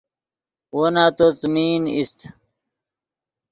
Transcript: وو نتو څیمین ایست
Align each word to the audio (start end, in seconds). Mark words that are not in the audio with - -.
وو 0.75 0.85
نتو 0.95 1.27
څیمین 1.39 1.81
ایست 1.95 2.19